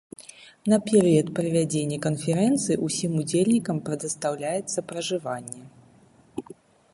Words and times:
На 0.71 0.77
перыяд 0.87 1.27
правядзення 1.39 1.99
канферэнцыі 2.05 2.79
усім 2.87 3.11
удзельнікам 3.25 3.77
прадастаўляецца 3.91 4.79
пражыванне. 4.93 5.61